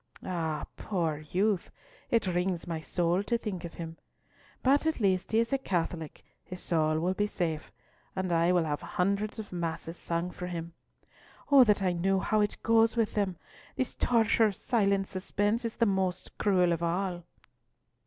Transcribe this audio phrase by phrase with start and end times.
[0.25, 0.65] Ah!
[0.77, 1.69] poor youth,
[2.09, 3.97] it wrings my soul to think of him.
[4.63, 7.71] But at least he is a Catholic, his soul will be safe,
[8.15, 10.73] and I will have hundreds of masses sung for him.
[11.51, 13.37] Oh that I knew how it goes with them!
[13.75, 17.23] This torture of silent suspense is the most cruel of all."